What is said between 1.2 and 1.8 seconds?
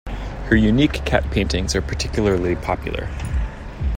paintings